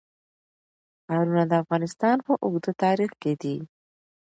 ښارونه 1.05 1.43
د 1.47 1.53
افغانستان 1.63 2.17
په 2.25 2.31
اوږده 2.45 2.71
تاریخ 2.83 3.11
کې 3.21 3.33
دي. 3.41 3.57